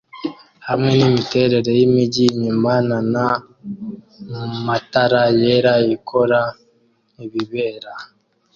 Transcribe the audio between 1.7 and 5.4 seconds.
yimijyi inyuma nana matara